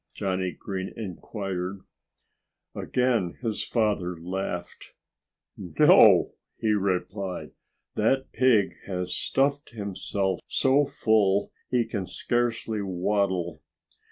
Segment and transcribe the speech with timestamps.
[0.15, 1.81] Johnnie Green inquired.
[2.73, 4.93] Again his father laughed.
[5.55, 7.51] "No!" he replied.
[7.93, 13.61] "That pig has stuffed himself so full he can scarcely waddle."